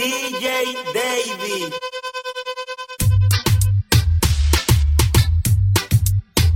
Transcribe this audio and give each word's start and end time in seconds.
DJ 0.00 0.46
Davey. 0.94 1.70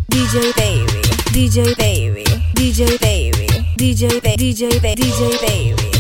DJ 0.09 0.55
Davey, 0.57 1.03
DJ 1.31 1.75
Davey, 1.77 2.25
DJ 2.55 2.99
Davey, 2.99 3.47
DJ 3.77 4.19
Davey, 4.23 4.55
DJ 4.55 4.81
Davey, 4.81 4.95
DJ 4.95 5.39
Davey. 5.41 5.94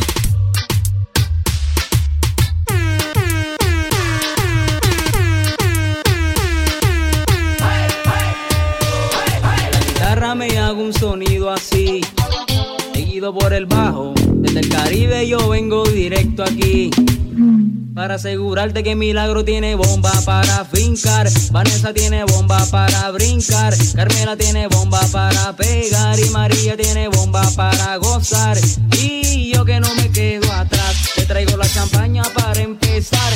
Asegurarte 18.14 18.84
que 18.84 18.94
Milagro 18.94 19.44
tiene 19.44 19.74
bomba 19.74 20.12
para 20.24 20.64
fincar. 20.64 21.28
Vanessa 21.50 21.92
tiene 21.92 22.22
bomba 22.22 22.64
para 22.70 23.10
brincar. 23.10 23.74
Carmela 23.92 24.36
tiene 24.36 24.68
bomba 24.68 25.00
para 25.10 25.52
pegar. 25.56 26.16
Y 26.20 26.30
María 26.30 26.76
tiene 26.76 27.08
bomba 27.08 27.42
para 27.56 27.96
gozar. 27.96 28.56
Y 28.96 29.52
yo 29.52 29.64
que 29.64 29.80
no 29.80 29.92
me 29.96 30.12
quedo 30.12 30.50
atrás. 30.52 31.10
Te 31.16 31.26
traigo 31.26 31.56
la 31.56 31.68
champaña 31.68 32.22
para 32.36 32.60
empezar. 32.60 33.32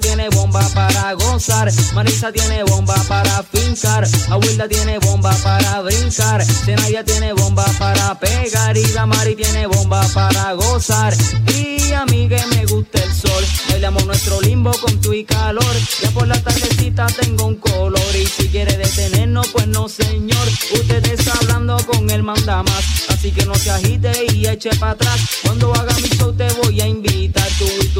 Tiene 0.00 0.28
bomba 0.28 0.60
para 0.74 1.12
gozar. 1.14 1.72
Marisa 1.92 2.30
tiene 2.30 2.62
bomba 2.62 2.94
para 3.08 3.42
fincar. 3.42 4.06
Abuela 4.30 4.68
tiene 4.68 4.98
bomba 4.98 5.32
para 5.42 5.80
brincar. 5.80 6.44
Zenaya 6.44 7.04
tiene 7.04 7.32
bomba 7.32 7.64
para 7.78 8.18
pegar. 8.18 8.76
Y 8.76 8.84
Damari 8.92 9.34
tiene 9.34 9.66
bomba 9.66 10.06
para 10.14 10.52
gozar. 10.54 11.14
Y 11.52 11.92
a 11.92 12.06
mí 12.06 12.28
que 12.28 12.40
me 12.46 12.64
gusta 12.66 13.02
el 13.02 13.12
sol. 13.12 13.44
Bailamos 13.70 14.06
nuestro 14.06 14.40
limbo 14.40 14.70
con 14.80 15.00
tu 15.00 15.12
y 15.12 15.24
calor. 15.24 15.74
Ya 16.00 16.10
por 16.12 16.28
la 16.28 16.40
tardecita 16.40 17.06
tengo 17.20 17.46
un 17.46 17.56
color. 17.56 18.16
Y 18.16 18.26
si 18.26 18.48
quiere 18.48 18.76
detenernos, 18.76 19.48
pues 19.48 19.66
no, 19.66 19.88
señor. 19.88 20.48
Usted 20.74 21.04
está 21.06 21.32
hablando 21.42 21.76
con 21.86 22.08
el 22.10 22.22
mandamás. 22.22 23.08
Así 23.08 23.32
que 23.32 23.44
no 23.46 23.54
se 23.56 23.70
agite 23.70 24.12
y 24.32 24.46
eche 24.46 24.70
para 24.78 24.92
atrás. 24.92 25.20
Cuando 25.42 25.72
haga 25.74 25.94
mi 25.96 26.08
show 26.08 26.32
te 26.32 26.48
voy 26.62 26.80
a 26.80 26.86
invitar. 26.86 27.37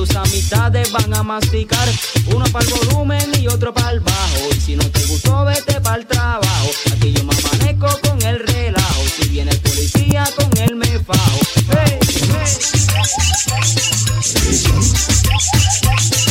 Tus 0.09 0.17
amistades 0.17 0.91
van 0.91 1.15
a 1.15 1.23
masticar. 1.23 1.87
Uno 2.35 2.45
para 2.47 2.65
el 2.65 2.73
volumen 2.73 3.31
y 3.41 3.47
otro 3.47 3.75
para 3.75 3.91
el 3.91 4.01
bajo. 4.01 4.49
Y 4.57 4.61
si 4.61 4.77
no 4.77 4.85
te 4.91 5.05
gustó, 5.05 5.45
vete 5.45 5.81
para 5.81 5.97
el 5.97 6.07
trabajo. 6.07 6.71
Aquí 6.93 7.13
yo 7.13 7.25
me 7.25 7.35
amanezco 7.37 7.89
con 8.09 8.23
el 8.23 8.39
relajo. 8.41 9.03
Si 9.17 9.29
viene 9.29 9.51
el 9.51 9.59
policía, 9.61 10.25
con 10.37 10.57
él 10.59 10.77
me 10.77 10.99
fajo. 11.01 11.39
Hey, 11.71 11.99
hey. 15.93 16.28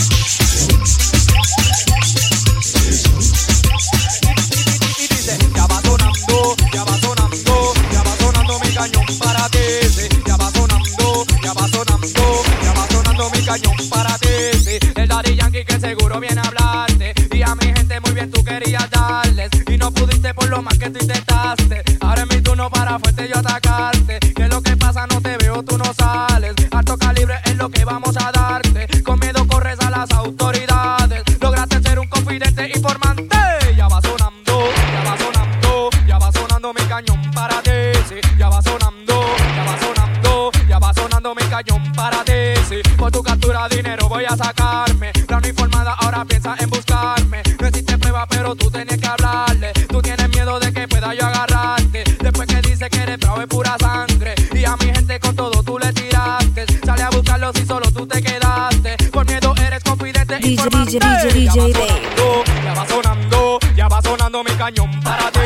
Para 13.90 14.18
ti. 14.18 14.28
sí. 14.64 14.78
El 14.96 15.08
Daddy 15.08 15.36
Yankee 15.36 15.66
que 15.66 15.80
seguro 15.80 16.20
viene 16.20 16.42
a 16.42 16.44
hablarte. 16.44 17.14
Y 17.32 17.42
a 17.42 17.56
mi 17.56 17.66
gente 17.66 18.00
muy 18.02 18.12
bien 18.12 18.32
tú 18.32 18.44
querías 18.44 18.90
darles. 18.90 19.50
Y 19.68 19.78
no 19.78 19.92
pudiste 19.92 20.34
por 20.34 20.50
lo 20.50 20.62
más 20.62 20.78
que 20.78 20.90
tú 20.90 21.00
intentaste. 21.02 21.84
Ahora 22.02 22.24
es 22.24 22.36
mi 22.36 22.42
turno 22.42 22.70
para 22.70 23.00
fuerte 23.00 23.28
yo 23.28 23.40
atacarte. 23.40 24.20
Que 24.20 24.48
lo 24.48 24.62
que 24.62 24.76
pasa, 24.78 25.06
no 25.08 25.22
te 25.22 25.38
veo, 25.38 25.64
tú 25.64 25.78
no 25.78 25.94
sales. 25.94 26.56
Alto 26.72 26.98
calibre 26.98 27.36
es 27.46 27.56
lo 27.56 27.70
que 27.70 27.86
vamos 27.86 28.16
a 28.17 28.17
DJ. 60.88 61.00
DJ, 61.00 61.04
Ya 61.04 61.12
va 61.12 61.20
DJ, 61.20 61.74
sonando, 61.76 62.44
Ya 62.64 62.74
va 62.74 62.88
sonando, 62.88 63.60
ya 63.76 63.88
va 63.90 64.02
sonando 64.02 64.42
mi 64.42 64.52
cañón 64.52 65.02
para 65.02 65.30
ti. 65.32 65.40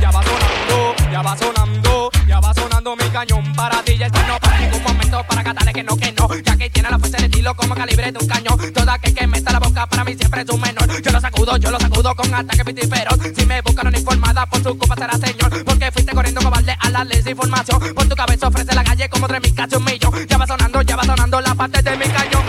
Ya 0.00 0.12
va 0.12 0.22
sonando, 0.22 0.94
ya 1.10 1.20
va 1.20 1.36
sonando, 1.36 2.10
ya 2.28 2.38
va 2.38 2.54
sonando 2.54 2.94
mi 2.94 3.10
cañón 3.10 3.52
para 3.56 3.82
ti. 3.82 3.98
Ya 3.98 4.06
esto 4.06 4.20
no 4.28 4.38
para 4.38 4.60
ningún 4.60 4.80
momento 4.84 5.24
para 5.28 5.42
cantarle 5.42 5.72
que 5.72 5.82
no, 5.82 5.96
que 5.96 6.12
no. 6.12 6.28
Ya 6.44 6.56
que 6.56 6.70
tiene 6.70 6.90
la 6.90 6.98
fuerza 7.00 7.16
de 7.16 7.24
estilo 7.24 7.56
como 7.56 7.74
calibre 7.74 8.12
de 8.12 8.18
un 8.20 8.28
cañón. 8.28 8.72
Toda 8.72 8.94
aquel 8.94 9.14
que 9.14 9.26
meta 9.26 9.52
la 9.52 9.58
boca 9.58 9.84
para 9.88 10.04
mí 10.04 10.14
siempre 10.14 10.42
es 10.42 10.48
un 10.48 10.60
menor. 10.60 11.02
Yo 11.02 11.10
lo 11.10 11.20
sacudo, 11.20 11.56
yo 11.56 11.70
lo 11.72 11.80
sacudo 11.80 12.14
con 12.14 12.32
ataque 12.32 12.64
piti 12.64 12.86
feroz. 12.86 13.18
Si 13.36 13.46
me 13.46 13.60
buscan 13.62 13.88
una 13.88 13.98
informada, 13.98 14.46
por 14.46 14.62
su 14.62 14.78
culpa 14.78 14.94
será 14.94 15.18
señor. 15.18 15.64
Porque 15.64 15.90
fuiste 15.90 16.12
corriendo 16.12 16.40
cobarde 16.40 16.76
a 16.78 16.90
la 16.90 17.02
ley 17.02 17.20
de 17.20 17.32
información. 17.32 17.80
Por 17.96 18.08
tu 18.08 18.14
cabeza 18.14 18.46
ofrece 18.46 18.72
la 18.76 18.84
calle 18.84 19.08
como 19.08 19.26
tres 19.26 19.42
mil 19.42 19.54
casi 19.56 19.74
un 19.74 19.82
millón. 19.82 20.14
Ya 20.28 20.38
va 20.38 20.46
sonando, 20.46 20.82
ya 20.82 20.94
va 20.94 21.02
sonando 21.02 21.40
la 21.40 21.54
parte 21.56 21.82
de 21.82 21.96
mi 21.96 22.04
cañón. 22.04 22.47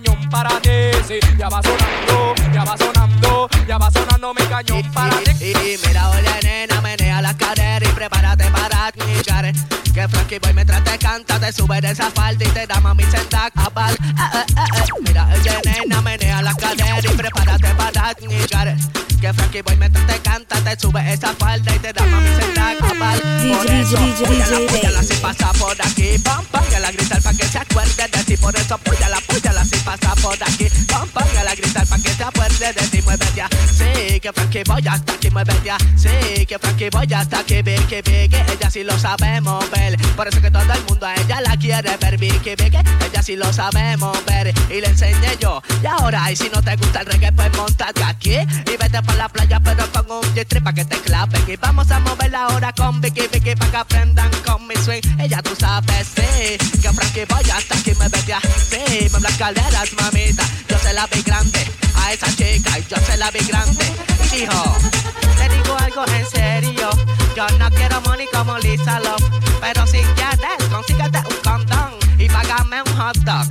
Cañón 0.00 0.30
para 0.30 0.60
ti. 0.60 0.70
Sí, 1.06 1.18
ya 1.36 1.48
va 1.48 1.60
sonando, 1.62 2.34
ya 2.52 2.64
va 2.64 2.76
sonando, 2.76 3.48
ya 3.66 3.78
va 3.78 3.90
sonando 3.90 4.34
mi 4.34 4.42
cañón 4.46 4.82
para 4.92 5.16
ti. 5.18 5.32
Y, 5.40 5.50
y 5.50 5.78
mira, 5.86 6.08
oye, 6.10 6.40
nena, 6.42 6.80
menea 6.80 7.22
la 7.22 7.36
cadera 7.36 7.84
y 7.84 7.92
prepárate 7.92 8.44
para 8.50 8.88
escuchar 8.88 9.52
Que 9.92 10.08
Frankie 10.08 10.38
Boy 10.38 10.54
mientras 10.54 10.84
te 10.84 10.98
canta 10.98 11.38
te 11.40 11.52
sube 11.52 11.80
de 11.80 11.90
esa 11.90 12.10
falda 12.10 12.44
y 12.44 12.48
te 12.48 12.66
da 12.66 12.80
mami 12.80 13.04
senta 13.04 13.50
a 13.54 13.70
pal. 13.70 13.94
Eh, 13.94 13.98
eh, 14.06 14.44
eh, 14.56 14.62
eh. 14.78 15.02
Mira, 15.06 15.28
oye, 15.34 15.60
nena, 15.64 16.02
menea 16.02 16.42
la 16.42 16.54
cadera 16.54 17.00
y 17.00 17.16
prepárate 17.16 17.74
para 17.74 18.10
escuchar 18.12 18.76
Que 19.20 19.32
Frankie 19.32 19.62
Boy 19.62 19.76
mientras 19.76 20.06
te 20.06 20.18
canta 20.20 20.60
te 20.60 20.78
sube 20.78 21.12
esa 21.12 21.32
falda 21.34 21.74
y 21.74 21.78
te 21.78 21.92
da 21.92 22.04
mami 22.04 22.28
senta 22.36 22.70
a 22.70 22.94
pal. 22.98 23.20
DJ, 23.42 23.56
Por 23.56 23.66
DJ, 23.66 23.80
eso, 23.80 23.96
DJ, 23.96 24.26
DJ, 24.28 24.68
púyala 24.68 25.02
si 25.02 25.14
pasa 25.14 25.52
por 25.54 25.76
aquí, 25.82 26.18
pam, 26.18 26.44
pam, 26.46 26.64
que 26.66 26.78
la 26.78 26.92
gritar 26.92 27.22
pa' 27.22 27.32
que 27.32 27.44
se 27.44 27.58
acuerde 27.58 28.08
de 28.08 28.24
así, 33.40 34.20
que 34.20 34.32
Frankie 34.32 34.64
Boy 34.64 34.86
hasta 34.86 35.12
aquí, 35.12 35.30
muévete 35.30 35.70
así, 35.70 36.46
que 36.46 36.58
Frankie 36.58 36.90
Boy 36.90 37.12
hasta 37.12 37.40
aquí, 37.40 37.62
Vicky, 37.62 37.96
Vicky, 37.96 38.36
ella 38.36 38.70
sí 38.70 38.84
lo 38.84 38.98
sabe 38.98 39.40
mover. 39.40 39.96
Por 40.16 40.28
eso 40.28 40.40
que 40.40 40.50
todo 40.50 40.72
el 40.72 40.84
mundo 40.84 41.06
a 41.06 41.14
ella 41.14 41.40
la 41.40 41.56
quiere 41.56 41.96
ver, 41.96 42.18
Vicky, 42.18 42.54
Vicky, 42.56 42.78
ella 43.06 43.22
sí 43.22 43.36
lo 43.36 43.52
sabe 43.52 43.96
mover. 43.96 44.52
Y 44.70 44.80
le 44.80 44.88
enseñé 44.88 45.36
yo, 45.40 45.62
y 45.82 45.86
ahora, 45.86 46.30
y 46.30 46.36
si 46.36 46.48
no 46.48 46.62
te 46.62 46.76
gusta 46.76 47.00
el 47.00 47.06
reggae, 47.06 47.32
pues 47.32 47.52
montate 47.56 48.02
aquí 48.04 48.34
y 48.34 48.76
vete 48.76 49.02
por 49.02 49.14
la 49.14 49.28
playa, 49.28 49.60
pero 49.60 49.90
con 49.92 50.10
un 50.10 50.22
G-Trip 50.34 50.62
pa' 50.62 50.72
que 50.72 50.84
te 50.84 50.96
clapen. 50.98 51.42
Y 51.46 51.56
vamos 51.56 51.90
a 51.90 52.00
moverla 52.00 52.44
ahora 52.44 52.72
con 52.72 53.00
Vicky, 53.00 53.28
Vicky, 53.32 53.54
pa' 53.54 53.70
que 53.70 53.76
aprendan 53.76 54.30
con 54.44 54.66
mi 54.66 54.74
swing. 54.76 55.02
Ella 55.18 55.42
tú 55.42 55.54
sabes, 55.58 56.08
sí, 56.14 56.58
que 56.80 56.92
Frankie 56.92 57.24
Boy 57.24 57.50
hasta 57.50 57.74
aquí, 57.76 57.92
muévete 57.94 58.34
así, 58.34 59.08
me 59.12 59.20
las 59.20 59.36
calderas, 59.36 59.92
mamita. 59.94 60.44
Yo 60.68 60.78
se 60.78 60.92
la 60.92 61.06
vi 61.06 61.22
grande 61.22 61.66
a 61.94 62.12
esa 62.12 62.26
chica 62.34 62.47
yo 62.88 62.96
se 62.96 63.16
la. 63.16 63.28
Y 63.28 64.40
dijo, 64.40 64.76
te 65.36 65.48
digo 65.48 65.76
algo 65.78 66.04
en 66.06 66.26
serio, 66.26 66.90
yo 67.36 67.46
no 67.58 67.70
quiero 67.70 68.00
money 68.02 68.26
como 68.32 68.58
Lisa 68.58 68.98
Love, 69.00 69.22
pero 69.60 69.86
si 69.86 69.98
quieres, 69.98 70.64
consíguete 70.70 71.18
un 71.18 71.36
condón 71.44 71.92
y 72.18 72.28
págame 72.28 72.82
un 72.82 72.96
hot 72.96 73.16
dog. 73.18 73.46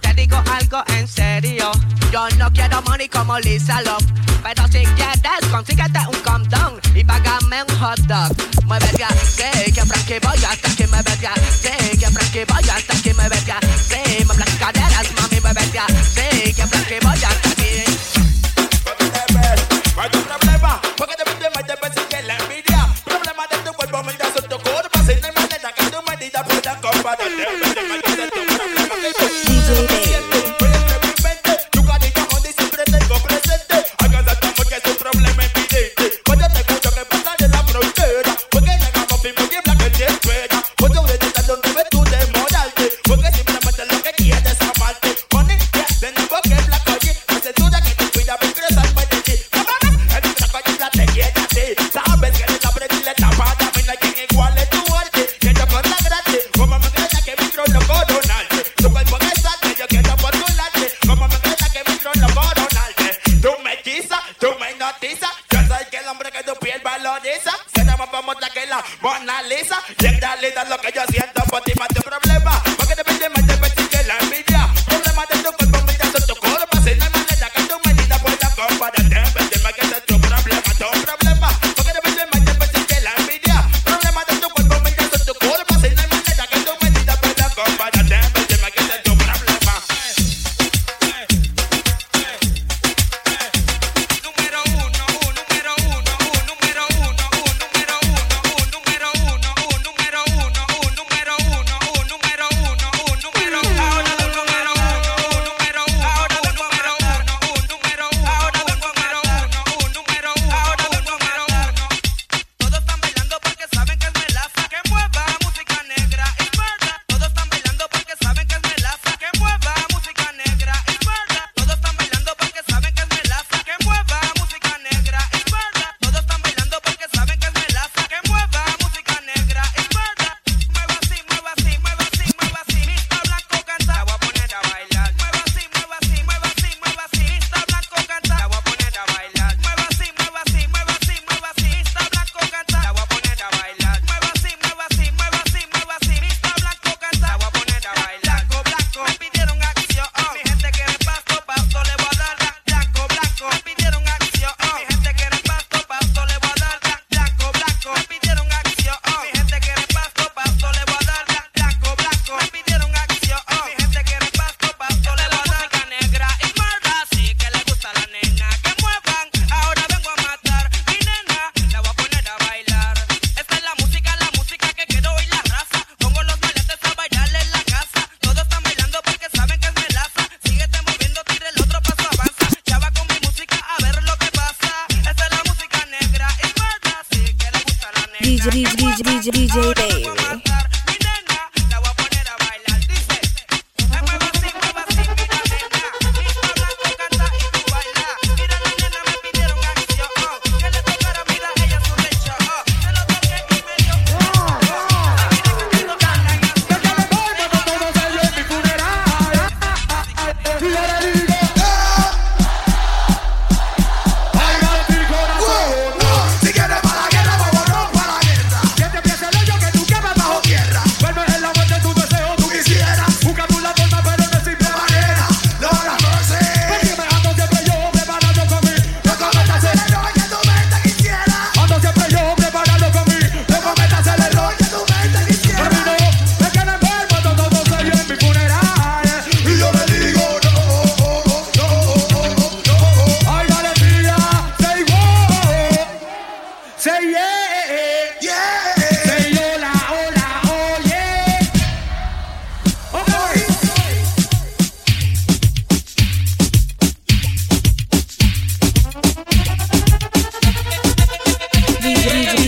Te 0.00 0.14
digo 0.14 0.42
algo 0.58 0.82
en 0.98 1.06
serio, 1.06 1.70
yo 2.10 2.28
no 2.38 2.50
quiero 2.52 2.80
money 2.82 3.08
como 3.08 3.38
Lisa 3.38 3.82
Love. 3.82 4.04
Pero 4.42 4.66
si 4.68 4.84
quieres, 4.94 5.50
consíguete 5.50 5.98
un 6.06 6.20
condón 6.20 6.80
y 6.94 7.04
págame 7.04 7.62
un 7.62 7.78
hot 7.78 7.98
dog. 8.00 8.64
Muévete 8.64 9.04
así, 9.04 9.72
que 9.72 9.82
Frankie 9.82 10.18
voy 10.20 10.44
hasta 10.44 10.74
que 10.76 10.86
me 10.86 10.98
vete 10.98 11.26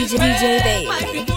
DJ, 0.06 0.18
DJ 0.18 0.62
Babe. 0.62 1.35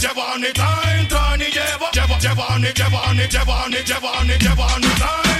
Jebani, 0.00 0.52
Jebani, 0.52 0.52
Jebani, 0.52 1.48
Jebani, 1.92 2.72
Jebani, 2.72 3.28
Jebani, 3.28 3.82
Jebani, 3.84 4.38
Jebani, 4.38 5.35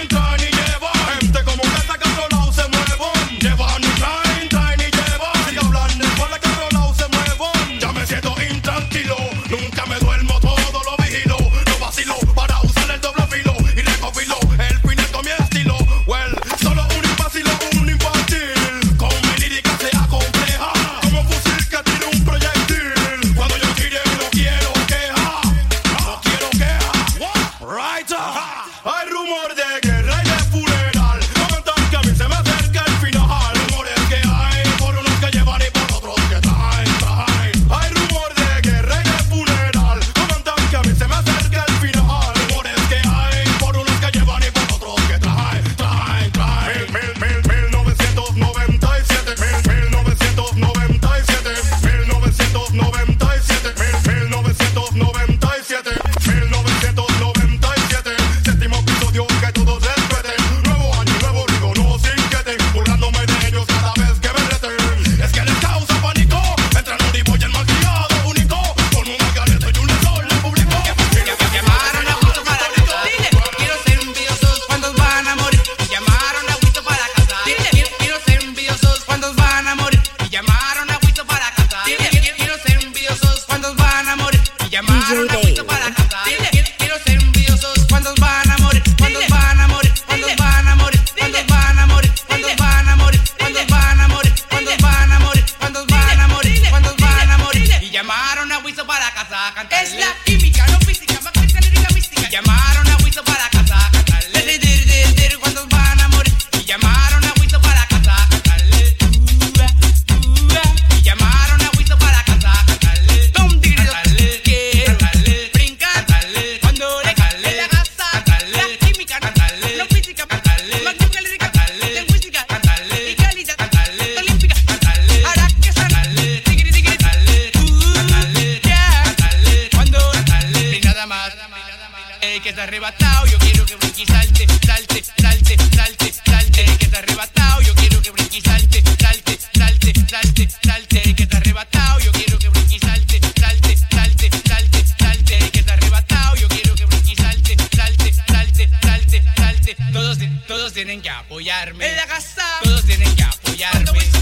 tienen 150.97 151.03
que 151.03 151.11
apoyarme. 151.11 151.89
En 151.89 151.97
la 151.97 152.07
casa. 152.07 152.43
Todos 152.63 152.85
tienen 152.87 153.15
que 153.17 153.23
apoyarme. 153.23 154.16